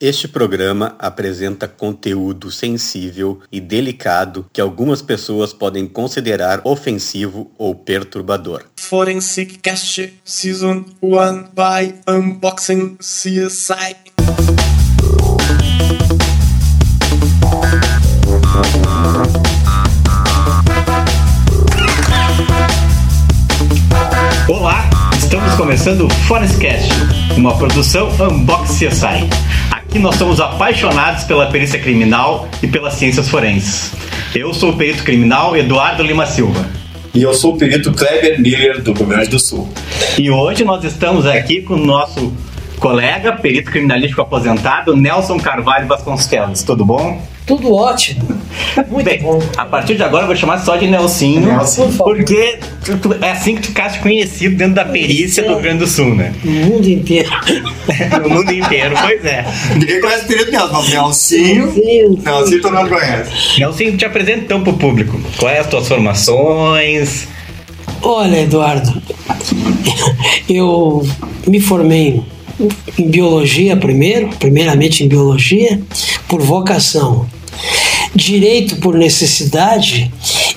[0.00, 8.64] Este programa apresenta conteúdo sensível e delicado que algumas pessoas podem considerar ofensivo ou perturbador.
[8.76, 13.94] Forensic Cast Season 1 by Unboxing CSI.
[24.48, 26.90] Olá, estamos começando o Forestcast,
[27.36, 29.54] uma produção Unbox CSI.
[29.94, 33.92] Aqui nós somos apaixonados pela perícia criminal e pelas ciências forenses.
[34.34, 36.68] Eu sou o perito criminal Eduardo Lima Silva.
[37.14, 39.68] E eu sou o perito Kleber Miller, do Rio Grande do Sul.
[40.18, 42.32] E hoje nós estamos aqui com o nosso
[42.88, 46.62] colega, perito criminalístico aposentado, Nelson Carvalho Vasconcelos.
[46.62, 47.18] Tudo bom?
[47.46, 48.22] Tudo ótimo.
[48.90, 49.40] Muito Bem, bom.
[49.56, 51.90] a partir de agora eu vou chamar só de Nelsinho, Nelson.
[51.96, 55.78] porque tu- tu- é assim que tu ficaste conhecido dentro da perícia do Rio Grande
[55.78, 56.34] do Sul, né?
[56.44, 57.30] No mundo inteiro.
[58.22, 59.44] No mundo inteiro, pois é.
[59.74, 61.72] Ninguém conhece o perito mesmo, mas Nelsinho.
[61.72, 63.60] Sim, Nelsinho todo mundo conhece.
[63.60, 65.18] Nelson, te apresenta então pro público.
[65.38, 67.28] Quais as tuas formações?
[68.02, 69.02] Olha, Eduardo,
[70.48, 71.06] eu
[71.46, 72.22] me formei
[72.98, 75.80] em biologia primeiro, primeiramente em biologia,
[76.28, 77.26] por vocação.
[78.14, 80.10] Direito por necessidade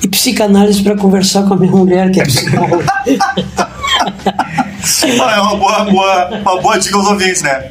[0.04, 2.86] e psicanálise para conversar com a minha mulher, que é psicóloga.
[5.22, 7.70] Ah, é uma boa, boa, uma boa dica aos ouvintes, né?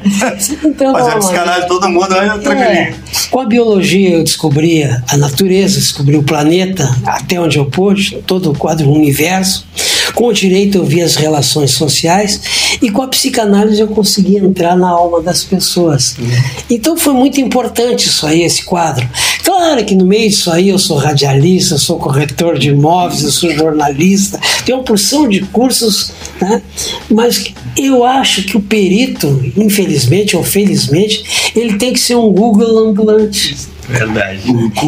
[0.63, 2.95] Então, Fazer psicanálise todo mundo é É, tranquilinho.
[3.31, 8.51] com a biologia eu descobri a natureza, descobri o planeta até onde eu pude, todo
[8.51, 9.65] o quadro, o universo.
[10.17, 12.41] Com o direito eu vi as relações sociais
[12.81, 16.15] e com a psicanálise eu consegui entrar na alma das pessoas.
[16.67, 19.07] Então foi muito importante isso aí, esse quadro.
[19.43, 23.29] Claro que no meio disso aí eu sou radialista, eu sou corretor de imóveis, eu
[23.29, 26.63] sou jornalista, tenho uma porção de cursos, né?
[27.11, 32.89] mas eu acho que o perito, infelizmente ou felizmente, ele tem que ser um Google
[32.89, 33.55] ambulante.
[33.87, 34.41] Verdade.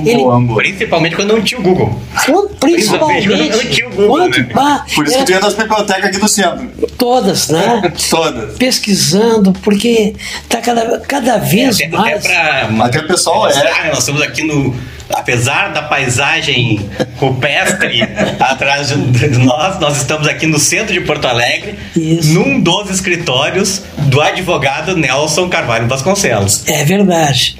[0.05, 2.01] Ele- Principalmente quando não tinha o Google.
[2.25, 4.43] Quando- Principalmente, Eu não tinha o Google, quando, né?
[4.53, 6.67] pá, Por isso que era tu ia nas bibliotecas aqui do centro.
[6.97, 7.93] todas, né?
[8.09, 8.57] Todas.
[8.57, 10.13] Pesquisando, porque
[10.49, 12.23] tá cada, cada vez Até, até mais.
[12.27, 13.87] pra Até o pessoal é.
[13.89, 14.75] Nós estamos aqui no.
[15.11, 16.87] Apesar da paisagem
[17.19, 18.01] rupestre
[18.39, 22.33] atrás de, de nós, nós estamos aqui no centro de Porto Alegre, Isso.
[22.33, 26.67] num dos escritórios do advogado Nelson Carvalho Vasconcelos.
[26.67, 27.57] É verdade.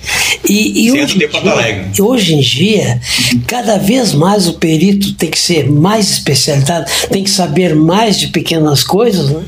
[0.47, 2.01] E, e Centro hoje, de em Porto dia, Alegre.
[2.01, 2.99] hoje em dia,
[3.45, 8.27] cada vez mais o perito tem que ser mais especializado, tem que saber mais de
[8.27, 9.43] pequenas coisas, né?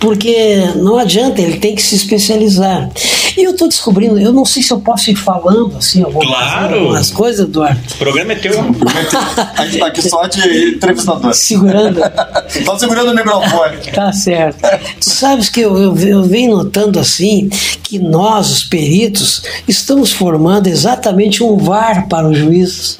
[0.00, 2.90] Porque não adianta, ele tem que se especializar.
[3.36, 6.74] E eu estou descobrindo, eu não sei se eu posso ir falando assim algumas, Claro.
[6.80, 8.52] algumas coisas, Eduardo, O programa é teu.
[9.56, 11.32] A gente tá aqui só de entrevistador.
[11.34, 12.00] segurando.
[12.64, 13.76] Só segurando o microfone.
[13.94, 14.58] Tá certo.
[15.00, 17.48] Tu sabes que eu, eu, eu venho notando assim
[17.82, 22.98] que nós, os peritos, estamos formando exatamente um VAR para os juízes.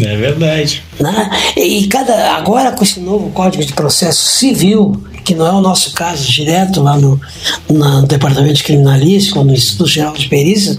[0.00, 0.82] É verdade.
[1.00, 1.30] Né?
[1.56, 5.92] E cada, agora com esse novo Código de Processo Civil, que não é o nosso
[5.92, 7.20] caso direto lá no,
[7.68, 10.76] no Departamento de Criminalística ou no Instituto Geral de Perícia,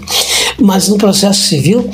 [0.58, 1.90] mas no processo civil,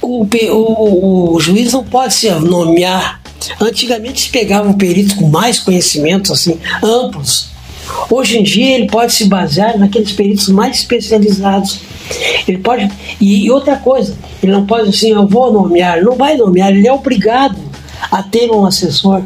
[0.00, 3.20] o, o, o juiz não pode se nomear.
[3.60, 7.48] Antigamente se pegava um perito com mais conhecimentos assim, amplos.
[8.10, 11.80] Hoje em dia ele pode se basear naqueles peritos mais especializados.
[12.46, 12.90] Ele pode.
[13.20, 16.92] E, outra coisa, ele não pode assim, eu vou nomear, não vai nomear, ele é
[16.92, 17.56] obrigado
[18.10, 19.22] a ter um assessor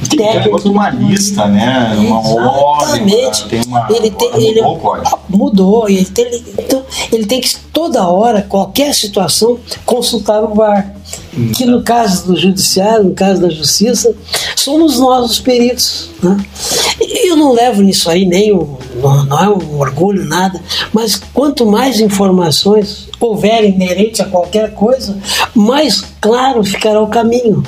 [0.00, 0.68] É técnico.
[0.68, 1.94] uma lista, né?
[1.98, 3.42] Uma Exatamente.
[3.42, 3.48] ordem.
[3.48, 5.88] Tem uma, ele tem, agora ele mudou o mudou.
[5.88, 6.82] Ele tem, então,
[7.12, 10.94] ele tem que toda hora, qualquer situação, consultar o VAR.
[11.56, 14.14] Que no caso do judiciário, no caso da justiça,
[14.56, 16.10] somos nós os peritos.
[16.22, 16.36] Né?
[17.00, 20.60] E eu não levo nisso aí nem um, não, não é um orgulho, nada,
[20.92, 25.16] mas quanto mais informações houverem inerentes a qualquer coisa,
[25.54, 27.62] mais claro ficará o caminho.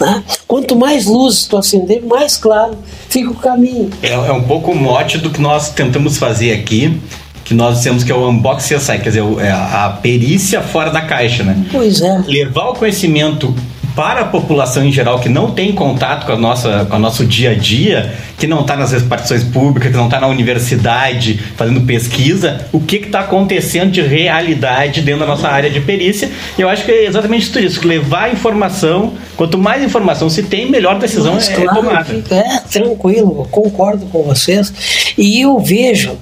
[0.00, 0.22] Né?
[0.46, 2.76] Quanto mais luzes tu acender, mais claro
[3.08, 3.90] fica o caminho.
[4.02, 7.00] É, é um pouco o mote do que nós tentamos fazer aqui,
[7.44, 11.02] que nós dissemos que é o unboxing quer dizer, é a, a perícia fora da
[11.02, 11.66] caixa, né?
[11.70, 12.22] Pois é.
[12.26, 13.54] Levar o conhecimento
[13.94, 17.24] para a população em geral que não tem contato com a nossa com o nosso
[17.24, 21.80] dia a dia, que não está nas repartições públicas, que não está na universidade fazendo
[21.82, 26.30] pesquisa, o que está acontecendo de realidade dentro da nossa área de perícia.
[26.58, 30.70] E eu acho que é exatamente tudo isso, levar informação, quanto mais informação se tem,
[30.70, 32.24] melhor decisão Mas, é, claro, tomada.
[32.30, 34.72] é tranquilo, concordo com vocês.
[35.16, 36.16] E eu vejo,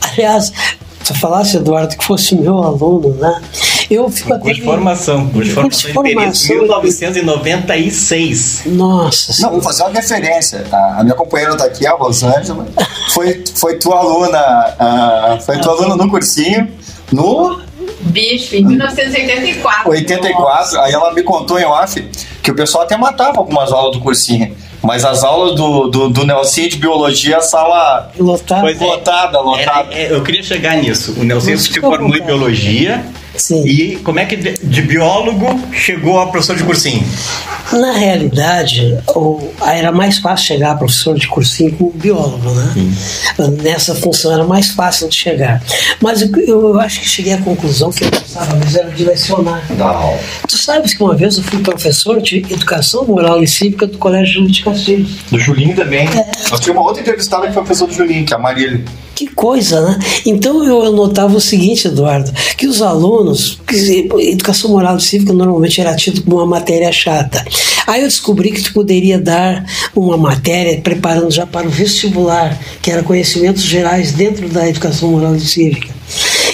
[0.00, 0.52] aliás,
[1.02, 3.40] se eu falasse, Eduardo, que fosse meu aluno, né?
[3.90, 4.42] Eu fico até.
[4.44, 6.82] Curso de formação, curso de Curso de formação de perícia, formação.
[7.12, 8.62] 1996.
[8.66, 10.64] Nossa, Não, vou fazer uma referência.
[10.70, 10.96] tá?
[10.98, 12.66] A minha companheira tá aqui, a Rosângela,
[13.14, 16.68] foi, foi tua aluna, ah, foi tua aluna no cursinho.
[17.10, 17.60] No
[18.00, 19.90] Bicho, em 1984.
[19.90, 22.00] 84, aí ela me contou em off
[22.42, 24.54] que o pessoal até matava algumas aulas do cursinho.
[24.82, 28.60] Mas as aulas do, do, do Nelson de biologia, a sala Lotar.
[28.60, 28.84] Pois é.
[28.84, 29.92] lotada, lotada.
[29.92, 31.14] Era- é, eu queria chegar nisso.
[31.18, 33.04] O Nelson se formou em biologia.
[33.38, 33.64] Sim.
[33.66, 37.06] E como é que de, biólogo chegou a professor de cursinho?
[37.72, 42.74] Na realidade, o, era mais fácil chegar a professor de cursinho com biólogo, né?
[43.62, 45.62] Nessa função era mais fácil de chegar.
[46.00, 49.64] Mas eu, eu acho que cheguei à conclusão que eu gostava mais era de lecionar.
[49.76, 50.18] Não.
[50.46, 54.34] Tu sabes que uma vez eu fui professor de educação moral e cívica do Colégio
[54.34, 55.10] Júlio de Castilhos.
[55.30, 56.08] Do Julinho também.
[56.50, 58.82] Nós tínhamos uma outra entrevistada que foi professor do Julinho, que é a Marília.
[59.18, 59.98] Que coisa, né?
[60.24, 63.58] Então eu, notava o seguinte, Eduardo, que os alunos,
[64.20, 67.44] educação moral e cívica normalmente era tido como uma matéria chata.
[67.84, 72.92] Aí eu descobri que tu poderia dar uma matéria preparando já para o vestibular, que
[72.92, 75.88] era conhecimentos gerais dentro da educação moral e cívica.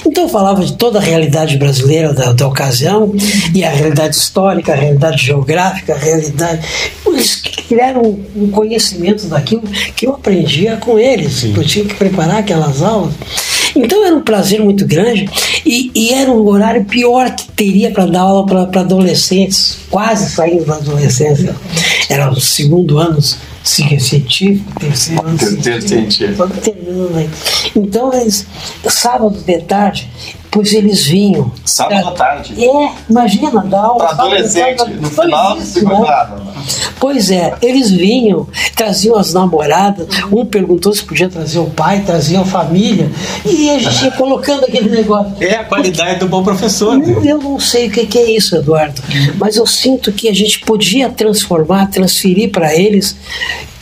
[0.06, 3.12] Então eu falava de toda a realidade brasileira da, da ocasião,
[3.54, 6.66] e a realidade histórica, a realidade geográfica, a realidade.
[7.06, 9.62] Eles criaram um conhecimento daquilo
[9.96, 11.44] que eu aprendia com eles.
[11.44, 13.14] Eu tinha que preparar aquelas aulas.
[13.74, 15.28] Então era um prazer muito grande
[15.66, 20.64] e, e era um horário pior que teria para dar aula para adolescentes, quase saindo
[20.64, 21.56] da adolescência.
[22.08, 23.18] Era o segundo ano
[23.64, 26.36] ci- científico, terceiro ano Terceiro científico.
[26.36, 27.30] Só terminando aí.
[27.74, 28.46] Então, eles,
[28.88, 30.08] sábado de tarde,
[30.54, 31.50] pois eles vinham.
[31.64, 32.54] Sábado à tarde.
[32.64, 33.98] É, imagina, dar aula.
[33.98, 36.14] Para sábado adolescente, tarde, no foi final isso, segundo né?
[36.22, 36.54] ano.
[37.00, 38.46] Pois é, eles vinham,
[38.76, 43.10] traziam as namoradas, um perguntou se podia trazer o pai, traziam a família,
[43.44, 45.34] e a gente ia colocando aquele negócio.
[45.40, 46.96] É a qualidade do bom professor.
[46.96, 49.02] Não, Eu não sei o que é isso, Eduardo,
[49.36, 53.16] mas eu sinto que a gente podia transformar, transferir para eles.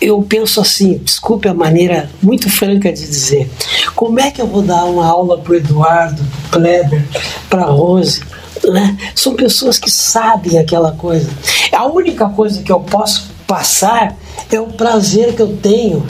[0.02, 3.48] Eu penso assim, desculpe a maneira muito franca de dizer,
[3.94, 6.20] como é que eu vou dar uma aula para Eduardo,
[6.50, 7.06] para Kleber,
[7.48, 8.20] para Rose?
[8.64, 8.96] Né?
[9.14, 11.30] São pessoas que sabem aquela coisa.
[11.72, 14.16] A única coisa que eu posso passar
[14.50, 16.04] é o prazer que eu tenho,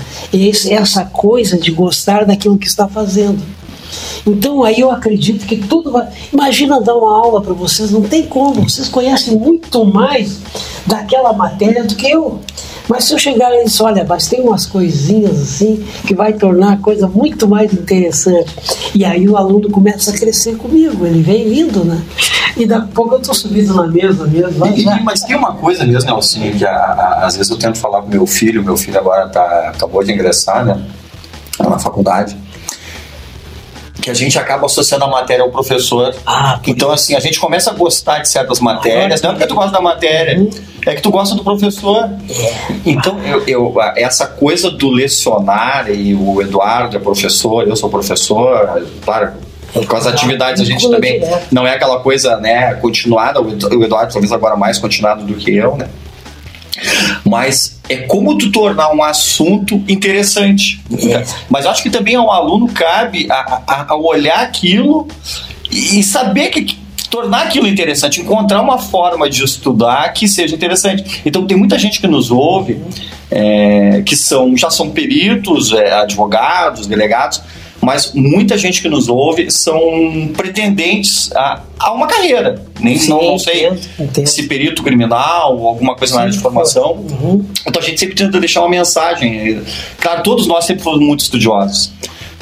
[0.70, 3.42] essa coisa de gostar daquilo que está fazendo.
[4.26, 6.08] Então aí eu acredito que tudo vai.
[6.32, 10.38] Imagina dar uma aula para vocês, não tem como, vocês conhecem muito mais
[10.86, 12.40] daquela matéria do que eu.
[12.88, 16.72] Mas se eu chegar e disser, olha, mas tem umas coisinhas assim que vai tornar
[16.74, 18.50] a coisa muito mais interessante.
[18.94, 22.02] E aí o aluno começa a crescer comigo, ele vem vindo, né?
[22.56, 24.66] E daqui a pouco eu estou subindo na mesa mesmo.
[24.66, 27.78] E- e- mas tem uma coisa mesmo, Nelson, que a- a- às vezes eu tento
[27.78, 30.78] falar com meu filho, meu filho agora tá, acabou de ingressar né,
[31.60, 32.36] na faculdade,
[34.00, 36.14] que a gente acaba associando a matéria ao professor.
[36.26, 39.54] Ah, então, assim, a gente começa a gostar de certas matérias, não é porque tu
[39.54, 40.50] gosta da matéria, Uhum.
[40.86, 42.10] É que tu gosta do professor.
[42.28, 42.54] É.
[42.84, 48.82] Então, eu, eu- essa coisa do lecionar, e o Eduardo é professor, eu sou professor,
[49.04, 49.32] claro.
[49.88, 53.82] Com as atividades a gente também não é aquela coisa né, continuada, o Edu- o
[53.84, 55.88] Eduardo talvez agora mais continuado do que eu, né?
[57.24, 60.82] Mas é como tu tornar um assunto interessante.
[60.90, 61.24] né?
[61.48, 65.06] Mas acho que também ao aluno cabe a, a- a olhar aquilo
[65.70, 66.78] e saber que
[67.12, 71.20] tornar aquilo interessante, encontrar uma forma de estudar que seja interessante.
[71.26, 72.80] Então tem muita gente que nos ouve
[73.30, 77.42] é, que são já são peritos, é, advogados, delegados,
[77.82, 82.64] mas muita gente que nos ouve são pretendentes a, a uma carreira.
[82.80, 84.26] Nem Sim, não, não sei entendo, entendo.
[84.26, 86.92] se perito criminal ou alguma coisa na área de formação.
[86.92, 87.44] Uhum.
[87.66, 89.60] Então a gente sempre tenta deixar uma mensagem.
[90.00, 91.92] Claro, todos nós sempre fomos muito estudiosos.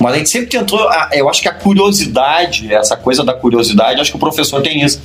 [0.00, 0.80] Mas a gente sempre tentou,
[1.12, 5.00] eu acho que a curiosidade, essa coisa da curiosidade, acho que o professor tem isso,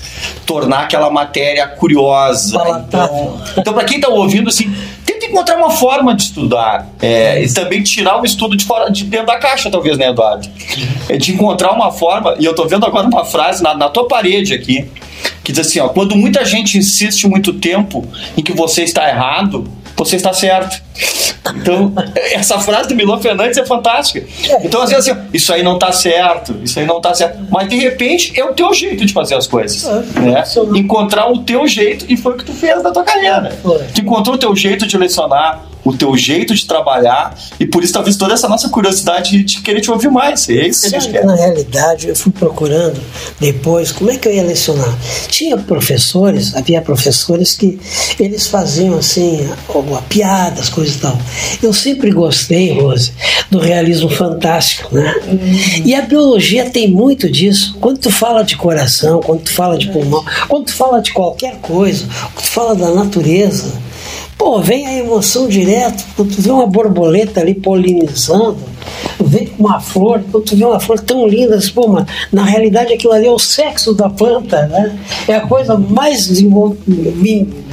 [0.46, 2.56] tornar aquela matéria curiosa.
[2.88, 4.74] Então, então para quem está ouvindo, assim,
[5.06, 9.04] tenta encontrar uma forma de estudar é, e também tirar o estudo de fora, de
[9.04, 10.48] dentro da caixa, talvez, né, Eduardo?
[11.10, 14.08] É de encontrar uma forma, e eu tô vendo agora uma frase na, na tua
[14.08, 14.90] parede aqui,
[15.44, 19.70] que diz assim, ó, quando muita gente insiste muito tempo em que você está errado,
[19.96, 20.82] você está certo.
[21.56, 21.94] Então,
[22.32, 24.25] essa frase do Milão Fernandes é fantástica.
[24.64, 27.38] Então, às vezes, assim, isso aí não está certo, isso aí não está certo.
[27.50, 29.84] Mas, de repente, é o teu jeito de fazer as coisas.
[30.16, 30.44] Né?
[30.75, 33.58] Encontrar o teu jeito, e foi o que tu fez na tua carreira.
[33.94, 37.94] Tu encontrou o teu jeito de lecionar, o teu jeito de trabalhar, e por isso,
[37.94, 40.50] talvez, toda essa nossa curiosidade de querer te ouvir mais.
[40.50, 41.22] É isso que a gente quer.
[41.22, 43.00] que, na realidade, eu fui procurando
[43.39, 44.92] depois como é que eu ia lecionar.
[45.27, 47.80] Tinha professores, havia professores que
[48.20, 51.18] eles faziam assim, alguma piada, as coisas e tal.
[51.62, 53.13] Eu sempre gostei, Rose,
[53.51, 55.13] do realismo fantástico, né?
[55.84, 57.77] E a biologia tem muito disso.
[57.80, 61.58] Quando tu fala de coração, quando tu fala de pulmão, quando tu fala de qualquer
[61.58, 63.85] coisa, quando tu fala da natureza,
[64.38, 68.58] Pô, vem a emoção direto, quando tu vê uma borboleta ali polinizando,
[69.20, 73.27] vê uma flor, tu vê uma flor tão linda, pô, mas na realidade aquilo ali
[73.27, 74.98] é o sexo da planta, né?
[75.27, 76.77] É a coisa mais desenvol-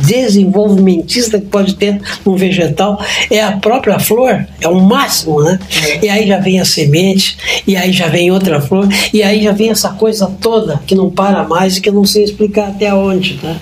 [0.01, 3.01] desenvolvimentista que pode ter num vegetal,
[3.31, 5.59] é a própria flor, é o máximo, né?
[6.03, 9.53] E aí já vem a semente, e aí já vem outra flor, e aí já
[9.53, 12.93] vem essa coisa toda que não para mais e que eu não sei explicar até
[12.95, 13.59] onde, né?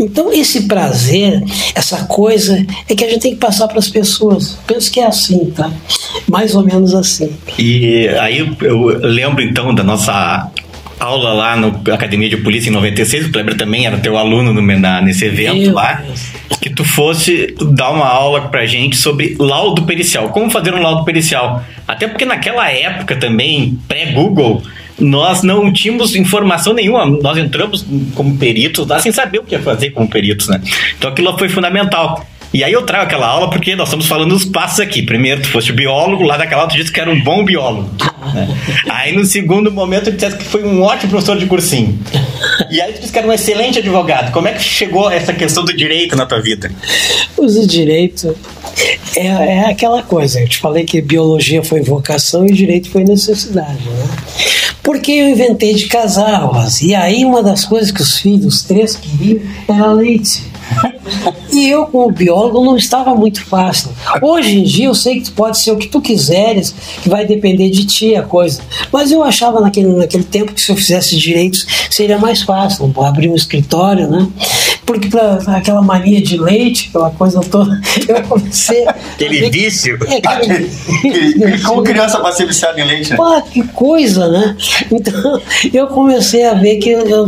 [0.00, 1.42] Então esse prazer,
[1.74, 4.58] essa coisa, é que a gente tem que passar para as pessoas.
[4.66, 5.70] Penso que é assim, tá?
[6.28, 7.30] Mais ou menos assim.
[7.58, 10.50] E aí eu- lembro então da nossa
[10.98, 14.62] aula lá no Academia de Polícia em 96, o Kleber também era teu aluno no,
[14.78, 16.22] na- nesse evento Meu lá, Deus.
[16.60, 21.04] que tu fosse dar uma aula pra gente sobre laudo pericial, como fazer um laudo
[21.04, 21.62] pericial.
[21.86, 24.62] Até porque naquela época também, pré-Google,
[24.98, 29.60] nós não tínhamos informação nenhuma, nós entramos como peritos lá sem saber o que ia
[29.60, 30.58] fazer como peritos, né?
[30.96, 32.26] Então aquilo foi fundamental.
[32.52, 35.02] E aí eu trago aquela aula porque nós estamos falando dos passos aqui.
[35.02, 37.90] Primeiro, tu foste biólogo, lá daquela aula tu disse que era um bom biólogo.
[38.34, 38.48] né?
[38.88, 41.98] Aí no segundo momento tu disse que foi um ótimo professor de cursinho.
[42.70, 44.32] E aí tu disse que era um excelente advogado.
[44.32, 46.70] Como é que chegou essa questão do direito na tua vida?
[47.36, 48.36] Os direito
[49.16, 50.40] é, é aquela coisa.
[50.40, 54.08] Eu te falei que biologia foi vocação e direito foi necessidade, né?
[54.82, 56.84] Porque eu inventei de casar, Rosa.
[56.84, 60.44] E aí uma das coisas que os filhos, os três queriam, era leite.
[61.52, 63.90] E eu, como biólogo, não estava muito fácil.
[64.20, 67.24] Hoje em dia eu sei que tu pode ser o que tu quiseres, que vai
[67.26, 68.60] depender de ti a coisa.
[68.92, 73.28] Mas eu achava naquele, naquele tempo que se eu fizesse direitos seria mais fácil, abrir
[73.28, 74.26] um escritório, né?
[74.84, 78.86] Porque para aquela mania de leite, aquela coisa toda, eu comecei.
[78.86, 79.98] a Aquele vício.
[80.06, 83.16] É, aquele- Como criança vai ser viciada em leite, né?
[83.16, 84.56] Pá, que coisa, né?
[84.90, 85.40] Então,
[85.72, 87.26] eu comecei a ver que eu,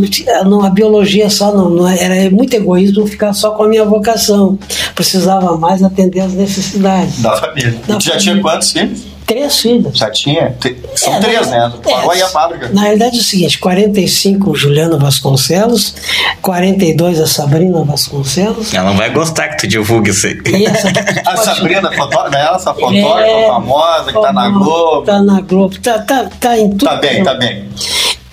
[0.64, 4.58] a biologia só não, não é- era muito egoísmo ficar só com a minha vocação.
[4.94, 7.20] Precisava mais atender às necessidades.
[7.20, 7.70] Da família.
[7.86, 8.18] Da tu já família.
[8.18, 9.06] tinha quantos filhos?
[9.26, 9.98] Três filhos.
[9.98, 10.56] Já tinha?
[10.94, 11.72] São É, três, na- né?
[11.82, 12.70] Tu Pagou é, aí a fábrica.
[12.72, 15.94] Na realidade é o seguinte: 45 Juliana Vasconcelos,
[16.40, 18.72] 42 a Sabrina Vasconcelos.
[18.72, 20.38] Ela não vai gostar que tu divulgue isso aí.
[20.46, 20.88] E essa
[21.26, 22.48] A Sabrina, fotógrafa, né?
[22.54, 25.02] essa fotógrafa É, famosa que tá na Globo.
[25.06, 26.86] Tá na Globo, tá, tá, tá em tudo.
[26.86, 27.68] Tá bem, tá bem.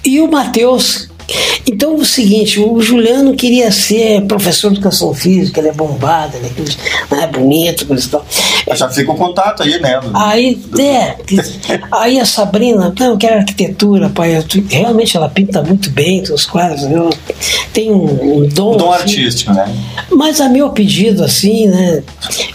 [0.06, 1.10] E o Matheus.
[1.67, 6.51] Então, o seguinte, o Juliano queria ser professor de educação física, ele é bombado, ele
[7.12, 8.25] é, né, bonito, coisa e tal.
[8.67, 10.00] Mas já fica o contato aí, né?
[10.13, 11.15] Aí, é,
[11.91, 14.38] aí a Sabrina, não, eu quero arquitetura, pai.
[14.38, 17.10] eu realmente ela pinta muito bem os quadros, viu?
[17.74, 18.77] tem um, um dom.
[18.77, 19.03] Dom assim.
[19.03, 19.74] artístico, né?
[20.10, 22.03] Mas a meu pedido, assim, né?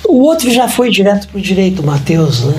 [0.09, 2.55] O outro já foi direto pro direito, o Matheus, né?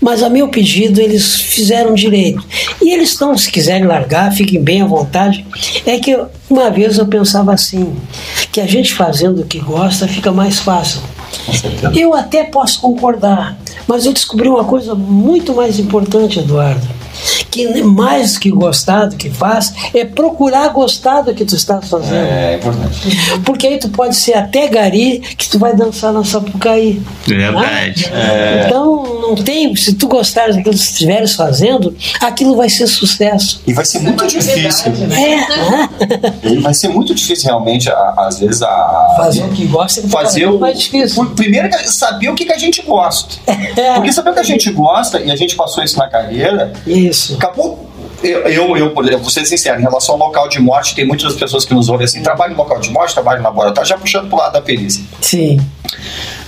[0.00, 2.44] Mas a meu pedido, eles fizeram direito.
[2.80, 5.44] E eles estão, se quiserem largar, fiquem bem à vontade.
[5.84, 7.96] É que uma vez eu pensava assim,
[8.52, 11.00] que a gente fazendo o que gosta fica mais fácil.
[11.94, 16.97] Eu até posso concordar, mas eu descobri uma coisa muito mais importante, Eduardo.
[17.50, 22.14] Que mais que gostar do que faz, é procurar gostar do que tu estás fazendo.
[22.14, 23.40] É importante.
[23.44, 27.00] Porque aí tu pode ser até gari que tu vai dançar na Sapucaí.
[27.26, 28.10] Verdade.
[28.10, 28.64] né?
[28.66, 33.62] Então não tem, se tu gostares daquilo que tu estiveres fazendo, aquilo vai ser sucesso.
[33.66, 34.92] E vai ser muito difícil.
[34.92, 35.88] É, né?
[36.42, 39.14] E vai ser muito difícil realmente, a- às vezes, a.
[39.16, 40.58] Fazer o que gosta é fazer o.
[40.58, 41.24] mais difícil.
[41.34, 43.36] Primeiro, saber o que, que a gente gosta.
[43.78, 43.94] É.
[43.94, 47.37] Porque saber o que a gente gosta, e a gente passou isso na carreira, Isso.
[47.38, 47.88] Acabou.
[48.22, 51.64] Eu, eu, eu, vou ser sincero, em relação ao local de morte, tem muitas pessoas
[51.64, 54.38] que nos ouvem assim: trabalho no local de morte, trabalho no laboratório, já puxando pro
[54.38, 55.04] lado da perícia.
[55.20, 55.60] Sim.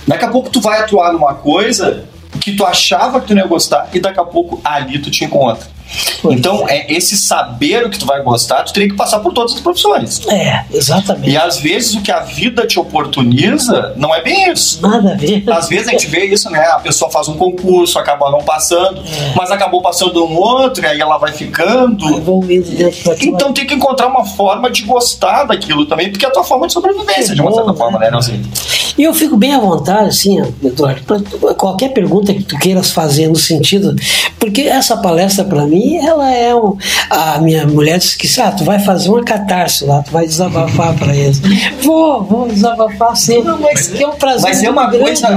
[0.05, 2.05] Daqui a pouco tu vai atuar numa coisa
[2.41, 5.23] que tu achava que tu não ia gostar e daqui a pouco ali tu te
[5.23, 5.65] encontra.
[6.25, 9.53] Então, é esse saber o que tu vai gostar, tu teria que passar por todas
[9.53, 10.21] as profissões.
[10.27, 11.29] É, exatamente.
[11.29, 14.81] E às vezes o que a vida te oportuniza não é bem isso.
[14.81, 15.43] Nada a ver.
[15.49, 16.59] Às vezes a gente vê isso, né?
[16.67, 19.03] A pessoa faz um concurso, acaba não passando,
[19.35, 22.05] mas acabou passando um outro, e aí ela vai ficando.
[22.21, 23.17] Vai.
[23.21, 26.67] Então tem que encontrar uma forma de gostar daquilo também, porque é a tua forma
[26.67, 28.01] de sobrevivência, de uma Bom, certa forma, né?
[28.05, 28.33] né, Nelson?
[28.97, 33.27] E eu fico bem à vontade, assim, Eduardo, para qualquer pergunta que tu queiras fazer
[33.27, 33.95] no sentido,
[34.39, 36.77] porque essa palestra para mim, ela é um,
[37.09, 40.95] a minha mulher disse que ah, tu vai fazer uma catarse lá, tu vai desabafar
[40.95, 41.41] para eles.
[41.81, 44.41] Vou, vou desabafar sempre, mas que é um prazer.
[44.41, 45.27] Mas é uma grande, coisa.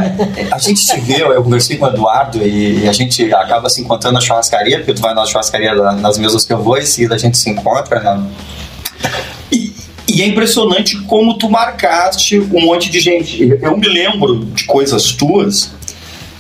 [0.51, 4.15] A gente se vê, eu conversei com o Eduardo e a gente acaba se encontrando
[4.15, 7.39] na churrascaria, porque tu vai na churrascaria nas mesas que eu vou e a gente
[7.39, 8.27] se encontra, né?
[10.15, 13.59] E, é impressionante como tu marcaste um monte de gente.
[13.61, 15.73] Eu me lembro de coisas tuas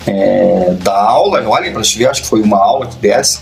[0.06, 3.40] é, da aula, olhem pra te ver, acho que foi uma aula que desse.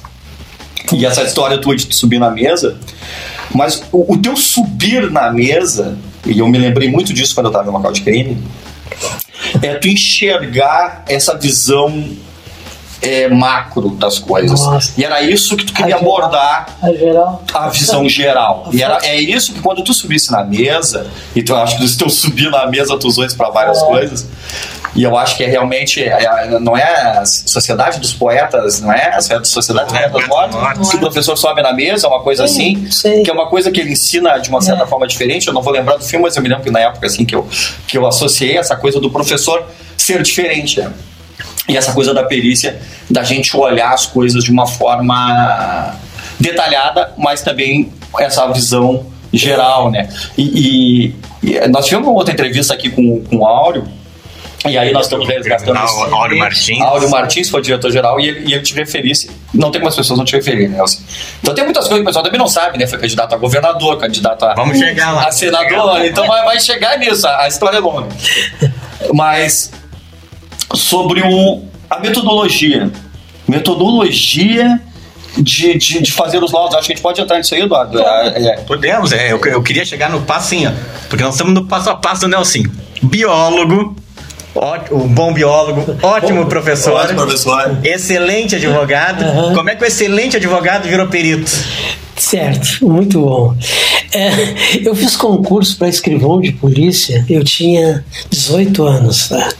[0.92, 2.78] E essa história tua de subir na mesa.
[3.54, 7.50] Mas o, o teu subir na mesa, e eu me lembrei muito disso quando eu
[7.50, 8.38] estava no local de crime,
[9.60, 12.08] é tu enxergar essa visão
[13.02, 14.60] é, macro das coisas.
[14.60, 14.92] Nossa.
[14.96, 16.14] E era isso que tu queria A geral.
[16.16, 17.42] abordar A geral.
[17.52, 18.68] a visão geral.
[18.72, 21.98] E era, é isso que quando tu subisse na mesa, e tu acho que se
[21.98, 23.86] tu subir na mesa, tu usou isso para várias É.
[23.86, 24.26] coisas.
[24.94, 26.82] E eu acho que é realmente, é- é- não é
[27.18, 31.62] a Sociedade dos Poetas, não é a Sociedade dos Poetas Mortos, que o professor sobe
[31.62, 33.22] na mesa, é uma coisa Sim, assim, sei.
[33.22, 34.86] que é uma coisa que ele ensina de uma certa É.
[34.86, 35.48] forma diferente.
[35.48, 37.34] Eu não vou lembrar do filme, mas eu me lembro que na época assim que
[37.34, 37.48] eu,
[37.86, 39.64] que eu associei essa coisa do professor
[39.96, 40.78] ser diferente.
[40.80, 40.92] né?
[41.68, 45.94] E essa coisa da perícia, da gente olhar as coisas de uma forma
[46.40, 50.08] detalhada, mas também essa visão geral, né?
[50.36, 53.84] E, e- e nós tivemos uma outra entrevista aqui com, com o Áureo,
[54.66, 56.80] e aí nós estamos resgatando esse- Áureo Martins.
[56.80, 59.30] Áureo Martins foi diretor-geral e ele, e ele te referisse.
[59.54, 60.78] Não tem como as pessoas não te referirem, né?
[60.78, 61.00] Elcio?
[61.40, 62.86] Então tem muitas coisas que o pessoal também não sabe, né?
[62.86, 65.26] Foi candidato a governador, candidato a, Vamos chegar lá.
[65.28, 68.08] a senador, então vai, vai chegar nisso, a história é longa.
[69.14, 69.70] Mas
[70.74, 72.90] sobre o, a metodologia.
[73.48, 74.80] Metodologia
[75.36, 76.74] de, de, de fazer os laudos.
[76.76, 77.98] Acho que a gente pode entrar nisso aí, Eduardo.
[78.00, 79.32] É, é, Podemos, é.
[79.32, 80.72] Eu, eu queria chegar no passo assim, ó,
[81.08, 82.64] porque nós estamos no passo a passo do Nelson.
[83.02, 83.96] Biólogo,
[84.54, 87.78] ótimo, um bom biólogo, ótimo professor, Ótimo professor.
[87.82, 89.24] excelente advogado.
[89.24, 89.54] Aham.
[89.54, 91.50] Como é que o excelente advogado virou perito?
[92.22, 93.54] Certo, muito bom.
[94.14, 94.30] É,
[94.86, 99.28] eu fiz concurso para escrivão de polícia, eu tinha 18 anos.
[99.28, 99.52] Tá?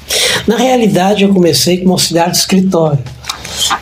[0.47, 3.03] Na realidade, eu comecei como auxiliar de escritório.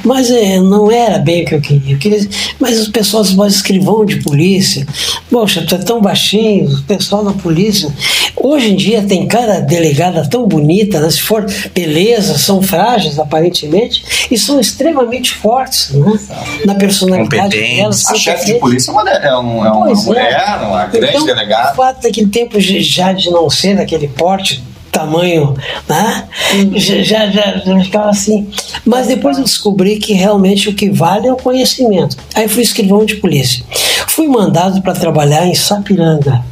[0.04, 1.94] Mas é, não era bem o que eu queria.
[1.94, 4.86] Eu queria mas os pessoal mas escrivão de polícia,
[5.30, 7.92] poxa, tu é tão baixinho, o pessoal da polícia.
[8.36, 11.10] Hoje em dia tem cada delegada tão bonita, né?
[11.10, 11.44] se for
[11.74, 16.18] beleza, são frágeis aparentemente, e são extremamente fortes né?
[16.64, 18.06] na personalidade delas.
[18.06, 19.94] A chefe de polícia é uma, é um- é uma é.
[19.94, 21.72] mulher, uma grande Então, delegada.
[21.72, 25.54] O fato daquele tempo de- já de não ser daquele porte, tamanho,
[25.88, 26.28] né?
[26.74, 28.48] Já, já, já, já ficava assim.
[28.84, 32.16] Mas depois eu descobri que realmente o que vale é o conhecimento.
[32.34, 33.64] Aí fui escrivão de polícia.
[34.08, 36.44] Fui mandado para trabalhar em Sapiranga.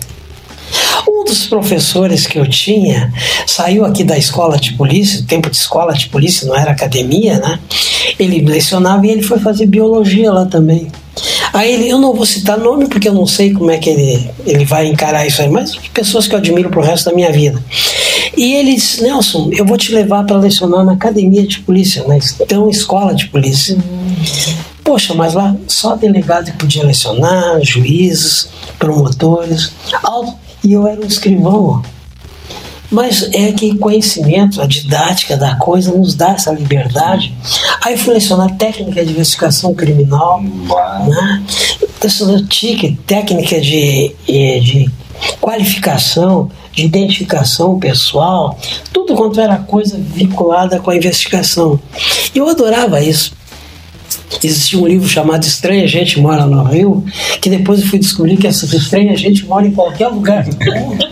[1.08, 3.12] Um dos professores que eu tinha
[3.46, 7.58] saiu aqui da escola de polícia, tempo de escola de polícia, não era academia, né?
[8.18, 10.88] Ele lecionava e ele foi fazer biologia lá também.
[11.52, 14.30] Aí ele, eu não vou citar nome porque eu não sei como é que ele,
[14.46, 17.62] ele vai encarar isso aí, mas pessoas que eu admiro pro resto da minha vida.
[18.36, 22.16] E ele disse: Nelson, eu vou te levar para lecionar na academia de polícia, na
[22.16, 23.76] então escola de polícia.
[24.82, 29.72] Poxa, mas lá só delegado que podia lecionar, juízes, promotores,
[30.64, 31.82] e eu era um escrivão.
[32.90, 37.34] Mas é que conhecimento, a didática da coisa nos dá essa liberdade.
[37.84, 41.42] Aí fui lecionar técnica de investigação criminal, né?
[42.48, 44.90] TIC, técnica de, eh, de
[45.38, 48.56] qualificação, de identificação pessoal,
[48.92, 51.80] tudo quanto era coisa vinculada com a investigação.
[52.32, 53.37] Eu adorava isso.
[54.42, 57.04] Existia um livro chamado Estranha Gente Mora no Rio,
[57.40, 61.04] que depois eu fui descobrir que essa estranha gente mora em qualquer lugar do mundo.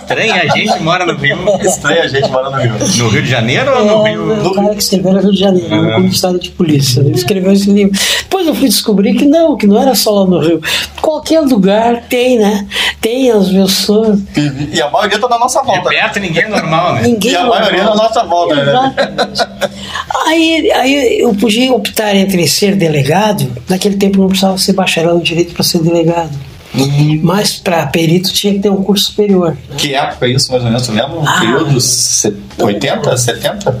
[0.00, 1.38] Estranho, a gente mora no Rio.
[1.62, 2.72] Estranha a gente mora no Rio.
[2.98, 4.46] No Rio de Janeiro ou no É, Rio?
[4.46, 7.00] o cara que escreveu no Rio de Janeiro, no comissário de polícia.
[7.00, 7.98] Ele escreveu esse livro.
[8.22, 10.60] Depois eu fui descobrir que não, que não era só lá no Rio.
[11.00, 12.66] Qualquer lugar tem, né?
[13.00, 14.20] Tem as pessoas.
[14.36, 15.88] E, e a maioria tá na nossa volta.
[15.88, 17.02] perto ninguém é normal, né?
[17.02, 17.60] Ninguém E a normal.
[17.60, 18.62] maioria na nossa volta, né?
[18.62, 19.42] Exatamente.
[20.26, 25.22] Aí, aí eu podia optar entre ser delegado, naquele tempo não precisava ser bacharel em
[25.22, 26.30] direito para ser delegado.
[27.22, 29.52] Mas para perito tinha que ter um curso superior.
[29.52, 29.76] né?
[29.78, 30.86] Que época é isso, mais ou menos?
[30.86, 31.18] Tu lembra?
[31.18, 31.40] Um Ah.
[31.40, 33.80] período se- 80, 70?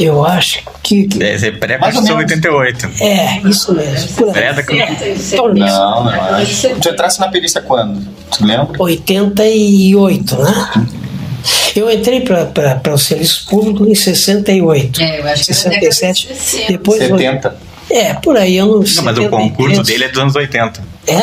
[0.00, 1.06] Eu acho que.
[1.08, 2.32] que- Deve ser Mais ou pré-Constituição menos.
[2.32, 2.88] 88.
[3.00, 4.32] é, isso mesmo.
[4.32, 4.62] Pré da.
[5.54, 6.68] Não, não acho.
[6.80, 8.00] Tu entrasse na perícia quando?
[8.30, 8.80] Tu lembra?
[8.80, 10.86] 88, né?
[11.78, 15.00] Eu entrei para o serviço público em 68.
[15.00, 16.26] É, eu acho que era 67.
[16.26, 16.72] década de 60.
[16.72, 17.56] Depois, 70.
[17.90, 19.30] É, por aí, eu não Não, mas o 73.
[19.30, 20.82] concurso dele é dos anos 80.
[21.06, 21.14] É?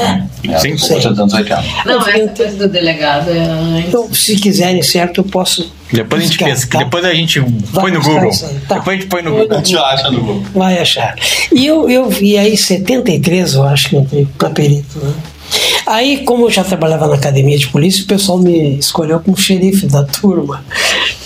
[0.60, 0.96] Sim, Não sei.
[1.00, 1.64] dos anos 80.
[1.86, 3.88] Não, essa coisa do delegado é antes.
[3.88, 5.72] Então, se quiserem, certo, eu posso.
[5.92, 6.80] Depois a gente pesquisa, tá?
[6.80, 7.40] depois a gente
[7.72, 8.32] põe no Google.
[8.68, 8.76] tá.
[8.80, 9.52] Depois a gente põe no Google.
[9.52, 10.44] A gente acha no Google.
[10.56, 11.16] Vai achar.
[11.54, 15.14] E eu, eu vi aí, em 73, eu acho que eu entrei para perito, né?
[15.88, 19.86] Aí, como eu já trabalhava na academia de polícia, o pessoal me escolheu como xerife
[19.86, 20.64] da turma.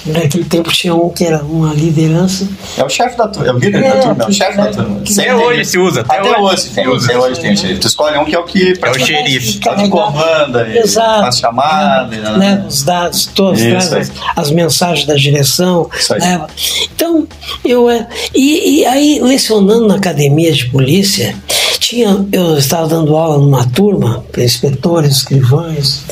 [0.06, 2.48] Naquele tempo tinha um que era uma liderança.
[2.78, 3.48] É o chefe da turma.
[3.50, 5.02] É o líder É, da turma, é o chefe da turma.
[5.12, 6.88] Até hoje se usa, até Até, hoje hoje se tem.
[6.88, 7.06] usa.
[7.06, 7.80] Até hoje tem o xerife.
[7.80, 8.74] Tu escolhe um que é o que.
[8.82, 9.60] É o xerife.
[9.66, 11.22] É o que comanda, Exato.
[11.22, 12.16] faz chamada.
[12.16, 15.90] e- né, os dados todos, Isso as, as mensagens da direção.
[15.98, 16.20] Isso aí.
[16.20, 16.48] leva.
[16.96, 17.28] Então,
[17.64, 17.90] eu.
[17.90, 21.36] é, E, e aí, lecionando na academia de polícia,
[21.80, 26.04] tinha, eu estava dando aula numa turma para inspetores, escrivães,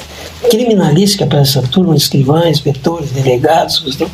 [0.50, 3.84] criminalística para essa turma, escrivães, inspetores, delegados.
[3.88, 4.10] então.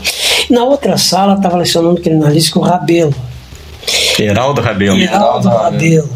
[0.50, 3.14] Na outra sala estava lecionando criminalística o Rabelo.
[4.20, 5.00] Heraldo Rabelo.
[5.00, 6.10] Heraldo Rabelo.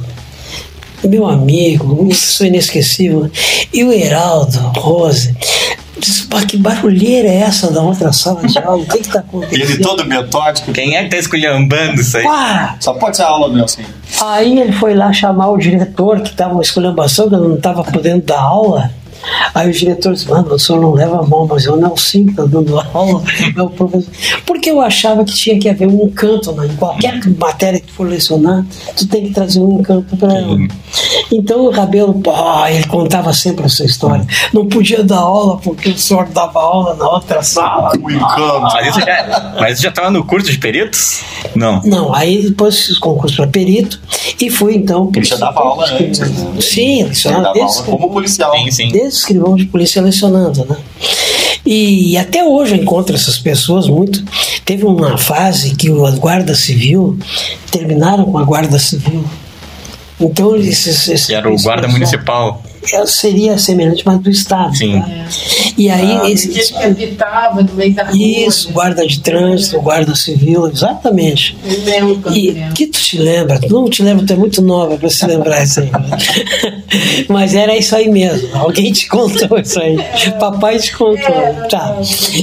[1.04, 3.22] Meu amigo, isso é inesquecível.
[3.22, 3.32] né?
[3.72, 5.36] E o Heraldo Rose.
[6.00, 8.84] Disse, "Pá, que barulheira é essa da outra sala de aula?
[8.84, 9.62] O que está acontecendo?
[9.62, 10.72] Ele todo metódico.
[10.72, 12.24] Quem é que tá esculhambando isso aí?
[12.24, 12.76] Pá!
[12.80, 13.84] Só pode ser aula meu, assim.
[14.22, 17.84] Aí ele foi lá chamar o diretor, que estava uma esculhambação, que eu não estava
[17.84, 18.92] podendo dar aula.
[19.54, 22.26] Aí o diretor disse, mano, o senhor não leva a mão, mas eu não sim,
[22.26, 23.24] que estou dando aula,
[23.56, 24.12] é o professor.
[24.46, 26.68] Porque eu achava que tinha que haver um encanto, né?
[26.68, 30.58] em qualquer matéria que for lecionar, tu tem que trazer um encanto para ela.
[31.32, 32.32] Então o Rabelo, pô,
[32.68, 34.26] ele contava sempre essa história.
[34.54, 37.92] Não podia dar aula porque o senhor dava aula na outra sala.
[38.02, 38.62] O encanto.
[38.62, 41.22] Mas isso já, mas isso já tava no curso de peritos?
[41.56, 41.82] Não.
[41.84, 44.00] Não, aí depois fiz concurso para perito
[44.40, 45.12] e fui então.
[45.16, 46.62] Ele já dava aula antes, né?
[46.62, 48.54] Sim, Ele lecionava dava aula como policial.
[48.56, 48.90] Sim, sim.
[48.90, 50.78] desde escrivão de polícia lecionando, né?
[51.66, 54.24] E até hoje eu encontro essas pessoas muito.
[54.64, 57.20] Teve uma fase que o Guarda Civil
[57.70, 59.26] terminaram com a Guarda Civil.
[60.20, 62.64] Então esses, esses Que era o guarda municipal.
[62.94, 64.76] É, seria semelhante, mas do estado.
[64.76, 65.00] Sim.
[65.02, 65.10] tá?
[65.78, 68.16] E aí Ah, esse, que habitava no meio da rua.
[68.18, 71.56] isso, guarda de trânsito, guarda civil, exatamente.
[71.66, 73.60] Eu lembro E que tu te lembra?
[73.60, 75.90] Tu não te lembra, tu é muito nova para se lembrar isso aí.
[77.28, 78.50] Mas era isso aí mesmo.
[78.54, 79.98] Alguém te contou isso aí.
[80.40, 81.68] Papai te contou.
[81.70, 81.98] Tá.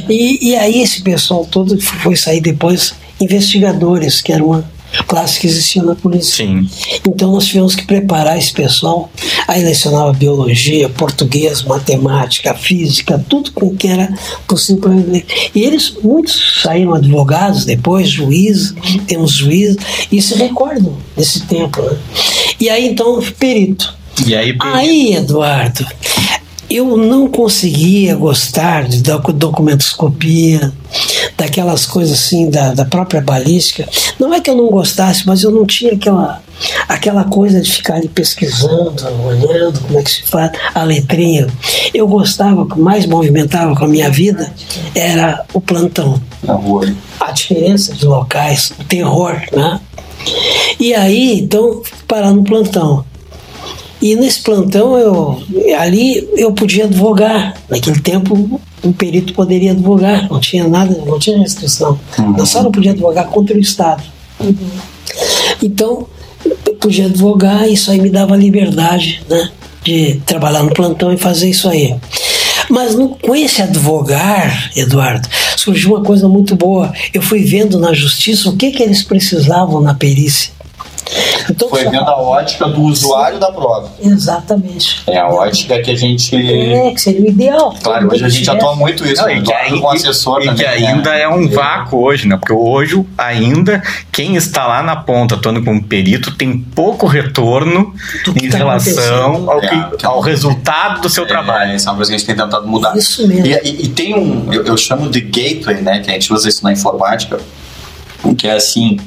[0.09, 4.65] E, e aí esse pessoal todo foi sair depois investigadores, que era uma
[5.03, 6.45] classe que existia na polícia.
[6.45, 6.69] Sim.
[7.07, 9.11] Então nós tivemos que preparar esse pessoal.
[9.49, 14.13] Aí lecionava biologia, português, matemática, física, tudo com que era
[14.47, 14.95] possível para.
[15.55, 18.75] E eles, muitos saíram advogados depois, juízes,
[19.07, 19.77] temos juízes,
[20.11, 21.81] e se recordam desse tempo.
[21.83, 21.99] Né?
[22.61, 23.95] E aí então, perito.
[24.27, 25.85] E aí, Aí, Eduardo,
[26.71, 30.73] eu não conseguia gostar de doc- documentoscopia,
[31.37, 33.89] daquelas coisas assim, da, da própria balística.
[34.19, 36.43] Não é que eu não gostasse, mas eu não tinha aquela,
[36.89, 38.95] aquela coisa de ficar ali pesquisando,
[39.27, 41.47] olhando como é que se faz a letrinha.
[41.93, 44.53] Eu gostava, o que mais movimentava com a minha vida
[44.95, 46.93] era o plantão Na rua.
[47.21, 49.81] a diferença de locais, o terror, né?
[50.81, 53.05] E aí, então, parar no plantão.
[54.05, 55.43] E nesse plantão, eu,
[55.79, 57.55] ali eu podia advogar.
[57.71, 61.99] Naquele tempo, um perito poderia advogar, não tinha nada, não tinha restrição.
[62.37, 64.03] Eu só não podia advogar contra o Estado.
[65.63, 66.07] Então,
[66.45, 69.51] eu podia advogar, isso aí me dava liberdade, né?
[69.83, 71.97] De trabalhar no plantão e fazer isso aí.
[72.69, 76.93] Mas no, com esse advogar, Eduardo, surgiu uma coisa muito boa.
[77.15, 80.53] Eu fui vendo na justiça o que, que eles precisavam na perícia.
[81.51, 83.91] Então, Foi vendo a ótica do usuário da prova.
[84.01, 85.03] Exatamente.
[85.07, 86.35] É a ótica que a gente.
[86.35, 87.75] É, que seria o ideal.
[87.83, 89.39] Claro, hoje a gente atua muito isso, Não, né?
[89.39, 90.57] e que, aí- com assessor e também.
[90.65, 90.89] que né?
[90.89, 92.37] ainda é um vácuo hoje, né?
[92.37, 97.95] Porque hoje, ainda, quem está lá na ponta atuando como perito tem pouco retorno
[98.41, 101.73] em tá relação ao, É, que- é ao resultado do seu trabalho.
[101.73, 102.97] É, isso é uma coisa que a gente tem tentado mudar.
[102.97, 103.47] Isso mesmo.
[103.47, 106.01] E, e- e tem um, eu, eu chamo de gateway, né?
[106.01, 107.39] Que a gente usa isso na informática,
[108.39, 108.99] que é assim.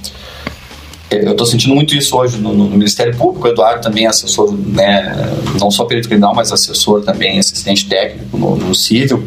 [1.10, 3.48] Eu estou sentindo muito isso hoje no, no Ministério Público.
[3.48, 5.16] O Eduardo também é assessor, né,
[5.60, 9.26] não só perito criminal, mas assessor também, assistente técnico no, no civil.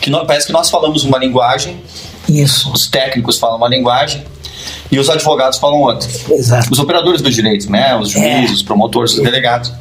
[0.00, 1.76] Que nós- parece que nós falamos uma linguagem,
[2.28, 4.24] Isso, os técnicos falam uma linguagem
[4.90, 6.68] e os advogados falam outra exato.
[6.72, 7.96] os operadores do direito, né?
[7.96, 8.52] Os juízes, É.
[8.54, 9.72] os promotores, os delegados.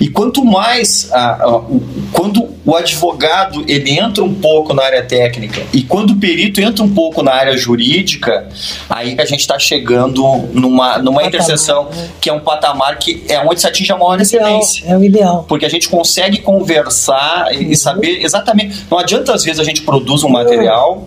[0.00, 1.82] E quanto mais ah, ah, o-
[2.12, 6.82] quando o advogado ele entra um pouco na área técnica e quando o perito entra
[6.84, 8.48] um pouco na área jurídica,
[8.88, 12.08] aí que a gente está chegando numa, numa Patamar, interseção né?
[12.20, 15.44] que é um patamar que é onde se atinge a maior excelência é o ideal.
[15.48, 17.60] porque a gente consegue conversar Uhum.
[17.72, 18.84] e saber exatamente.
[18.90, 21.06] Não adianta às vezes a gente produz um material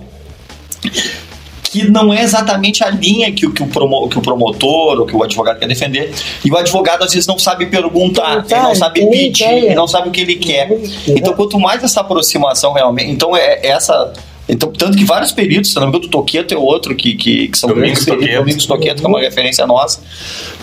[1.86, 5.06] que não é exatamente a linha que, o- que, o, promo, que o promotor ou
[5.06, 6.14] que o advogado quer defender.
[6.44, 10.10] E o advogado às vezes não sabe perguntar, ele não sabe pedir, ele não sabe
[10.10, 10.70] o que ele quer.
[11.08, 13.12] Então, quanto mais essa aproximação realmente.
[13.12, 14.14] Então, é é essa.
[14.50, 17.50] Então, tanto que vários peritos, se não me engano, do Toqueto é outro que, que,
[17.50, 18.40] que são Domingos grandes Toqueto.
[18.40, 20.00] Domingos Toqueto, que é uma referência nossa,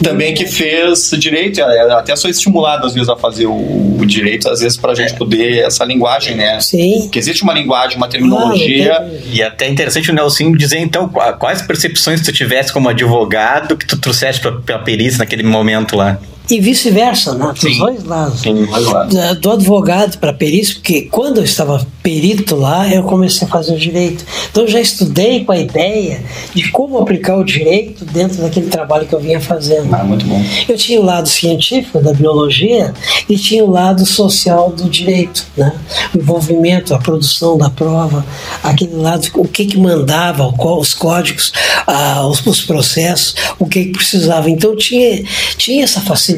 [0.02, 4.48] também que fez direito, é, até sou estimulado às vezes a fazer o, o direito,
[4.48, 6.58] às vezes para a gente poder, essa linguagem, né?
[6.60, 7.02] Sim.
[7.02, 8.94] Porque existe uma linguagem, uma terminologia.
[9.00, 13.76] Tem- E até interessante o Nelson dizer, então, qua- quais percepções tu tivesse como advogado
[13.76, 16.18] que tu trouxeste pra, pra perícia naquele momento lá.
[16.50, 17.52] E vice-versa, né?
[17.52, 17.78] Dos Sim.
[17.78, 18.40] dois lados.
[18.40, 19.04] Sim, vai lá.
[19.04, 23.72] Da- do advogado para perícia, porque quando eu estava perito lá, eu comecei a fazer
[23.74, 24.26] o direito.
[24.50, 26.22] Então eu já estudei com a ideia
[26.54, 29.94] de como aplicar o direito dentro daquele trabalho que eu vinha fazendo.
[29.94, 30.44] Ah, muito bom.
[30.68, 32.92] Eu tinha o lado científico da biologia
[33.26, 35.72] e tinha o lado social do direito, né?
[36.14, 38.24] O envolvimento, a produção da prova,
[38.62, 41.54] aquele lado, o que que mandava, qual, os códigos,
[41.86, 44.50] ah, os, os processos, o que que precisava.
[44.50, 45.24] Então tinha,
[45.56, 46.33] tinha essa facilidade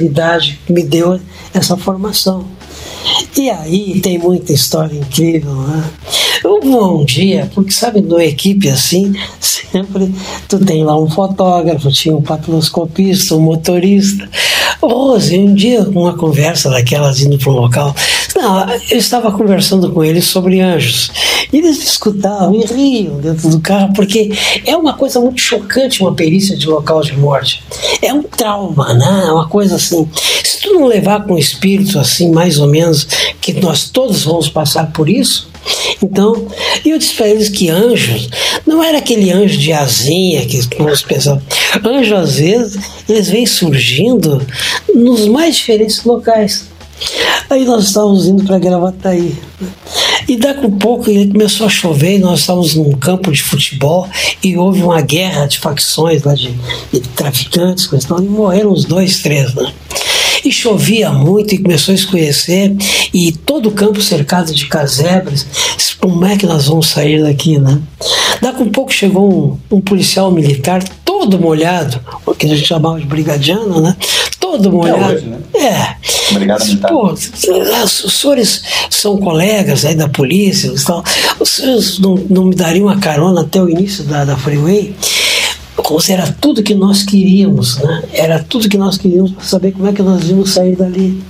[0.67, 1.21] que me deu
[1.53, 2.45] essa formação.
[3.37, 5.85] E aí tem muita história incrível, né?
[6.45, 10.13] Um dia, porque sabe, numa equipe assim, sempre
[10.49, 14.29] tu tem lá um fotógrafo, tinha um papiloscopista, um motorista.
[14.83, 17.95] Rose, um dia, uma conversa daquelas indo para um local,
[18.37, 21.11] não, eu estava conversando com eles sobre anjos.
[21.53, 24.31] E eles escutavam e riam dentro do carro, porque
[24.65, 27.63] é uma coisa muito chocante uma perícia de local de morte.
[28.03, 29.25] É um trauma, né?
[29.27, 30.09] É uma coisa assim.
[30.45, 33.05] Se tu não levar com o espírito assim, mais ou menos,
[33.41, 35.49] que nós todos vamos passar por isso,
[36.03, 36.47] então,
[36.85, 38.29] e eu disse para eles que anjos
[38.67, 41.43] não era aquele anjo de asinha que nós pensamos.
[41.85, 44.45] Anjo, às vezes, eles vêm surgindo
[44.95, 46.67] nos mais diferentes locais.
[47.51, 49.37] Aí nós estávamos indo para Gravataí.
[50.29, 54.09] E daqui a pouco ele começou a chover, e nós estávamos num campo de futebol
[54.43, 56.53] e houve uma guerra de facções lá de,
[56.93, 59.73] de traficantes, e morreram uns dois, três, né?
[60.47, 62.73] E chovia muito e começou a escurecer,
[63.13, 65.45] e todo o campo cercado de casebres.
[66.01, 67.81] Como é que nós vamos sair daqui, né?
[68.41, 73.01] Daqui a pouco chegou um, um policial militar, todo molhado, o que a gente chamava
[73.01, 73.97] de brigadiano, né?
[74.39, 75.15] Todo molhado.
[75.15, 75.39] hoje, né?
[75.53, 75.97] É.
[76.31, 76.65] Obrigado.
[76.89, 81.03] Pô, os senhores são colegas aí da polícia tal.
[81.41, 84.95] Os senhores não, não me dariam uma carona até o início da, da freeway?
[85.77, 88.03] Como se era tudo que nós queríamos, né?
[88.13, 91.23] Era tudo que nós queríamos para saber como é que nós íamos sair dali.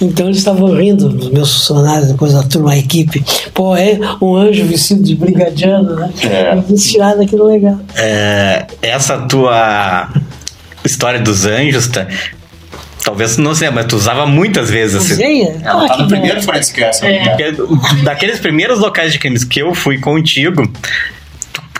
[0.00, 3.22] Então eles estavam rindo, os meus funcionários, depois da turma, a equipe.
[3.52, 6.10] Pô, é um anjo vestido de brigadiano, né?
[6.24, 6.54] É.
[6.56, 7.78] Eu quis tirar daquilo legal.
[7.96, 10.08] É, essa tua
[10.84, 12.06] história dos anjos, tá?
[13.04, 15.10] Talvez não sei, mas tu usava muitas vezes.
[15.12, 15.42] Assim.
[15.62, 17.36] Ela Ah, tá no primeiro Forensic Cast, É.
[18.04, 20.70] Daqueles primeiros locais de crimes que eu fui contigo,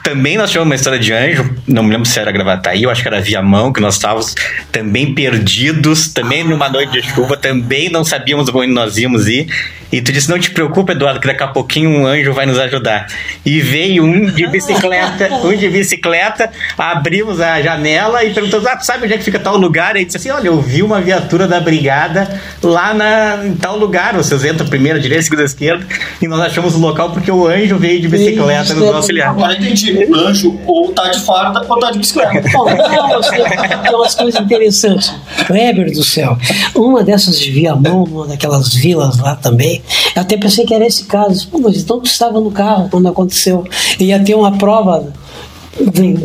[0.03, 3.03] também nós tivemos uma história de anjo, não me lembro se era Gravataí, eu acho
[3.03, 4.35] que era Viamão, que nós estávamos
[4.71, 9.47] também perdidos, também numa noite de chuva, também não sabíamos onde nós íamos ir.
[9.93, 12.59] E tu disse, não te preocupa, Eduardo, que daqui a pouquinho um anjo vai nos
[12.59, 13.09] ajudar.
[13.45, 18.87] E veio um de bicicleta, um de bicicleta, abrimos a janela e perguntamos, ah, tu
[18.87, 19.95] sabe onde é que fica tal lugar?
[19.97, 24.15] E disse assim, olha, eu vi uma viatura da brigada lá na, em tal lugar,
[24.15, 25.87] vocês entram primeira, direita, segunda, esquerda,
[26.23, 29.29] e nós achamos o local porque o anjo veio de bicicleta nos auxiliar.
[29.29, 29.92] Agora entendi.
[30.15, 32.49] Anjo ou tá de farda ou tá de bicicleta.
[32.53, 35.13] Bom, tem tem umas coisas interessantes.
[35.47, 36.37] Kleber do céu,
[36.75, 39.83] uma dessas de Viamão, numa daquelas vilas lá também,
[40.15, 41.49] eu até pensei que era esse caso.
[41.49, 43.65] Pô, mas então estava no carro quando aconteceu.
[43.99, 45.13] Ia ter uma prova.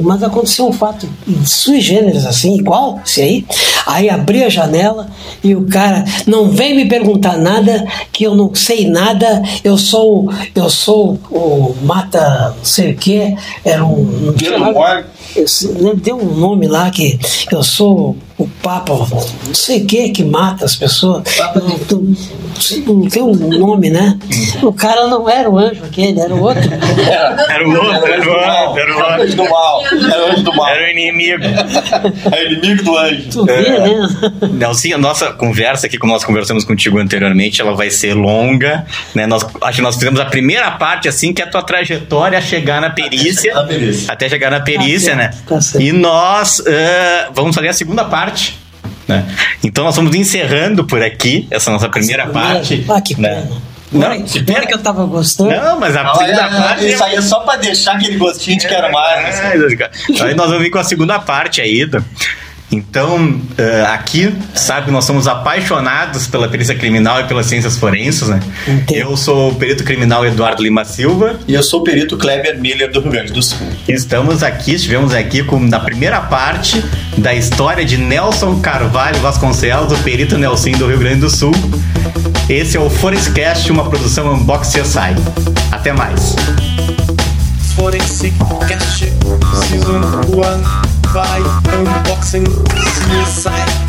[0.03, 1.07] Mas aconteceu um fato
[1.45, 3.45] sui generis, assim, igual, se aí.
[3.86, 5.07] Aí abri a janela
[5.43, 10.29] e o cara não vem me perguntar nada, que eu não sei nada, eu sou
[10.53, 14.33] eu sou o mata não sei o que, era um.
[15.36, 17.17] Esse- Deu um nome lá que
[17.51, 21.23] eu sou o Papa, não sei o que que mata as pessoas.
[21.56, 22.15] Não, não-
[22.88, 24.17] não tem um nome, né?
[24.62, 26.62] O cara não era o anjo aquele, era o outro.
[27.50, 29.84] Era o outro, era o outro, era o Era o anjo do mal.
[29.86, 30.67] Era o anjo do mal.
[30.67, 31.43] Era o inimigo.
[32.32, 33.30] É o inimigo do anjo.
[33.32, 34.08] Tu vê, né?
[34.54, 39.26] Nelson, a nossa conversa aqui, como nós conversamos contigo anteriormente, ela vai ser longa, né?
[39.26, 42.41] Nós, acho que nós fizemos a primeira parte, assim, que é a tua trajetória a
[42.41, 43.41] chegar na perícia.
[43.52, 44.13] chegar na perícia.
[44.13, 45.32] Até chegar na perícia, Tá né?
[45.32, 45.84] certo, tá certo.
[45.84, 48.27] E nós ah, vamos fazer a segunda parte.
[49.08, 49.26] Né?
[49.63, 52.86] Então nós vamos encerrando por aqui essa nossa primeira parte.
[52.90, 53.44] Ah, que né?
[53.44, 53.62] pena.
[53.90, 55.50] Não, que olha que eu tava gostando.
[55.50, 56.88] Não, mas a segunda é, parte.
[56.90, 59.40] Isso aí é só pra deixar aquele gostinho de quero mais.
[59.40, 59.54] É,
[60.24, 61.86] Aí nós vamos vir com a segunda parte aí.
[61.86, 62.04] do-
[62.78, 68.40] Então, eh, aqui, sabe, nós somos apaixonados pela perícia criminal e pelas ciências forenses, né?
[68.68, 68.98] Entendo.
[68.98, 71.40] Eu sou o perito criminal Eduardo Lima Silva.
[71.48, 73.68] E eu sou o perito Kleber Miller do Rio Grande do Sul.
[73.88, 76.84] Estamos aqui, estivemos aqui com, na primeira parte
[77.18, 81.54] da história de Nelson Carvalho Vasconcelos, o perito Nelson do Rio Grande do Sul.
[82.48, 85.16] Esse é o Forestcast, uma produção Unbox CSI.
[85.72, 86.36] Até mais.
[87.76, 88.36] Forensic
[88.68, 89.12] Cast
[89.68, 90.02] Season
[90.84, 91.39] 1 by
[91.72, 93.88] unboxing suicide.